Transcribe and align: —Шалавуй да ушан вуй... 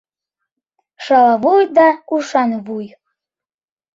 —Шалавуй 1.03 1.61
да 1.75 1.87
ушан 2.13 2.51
вуй... 2.65 2.85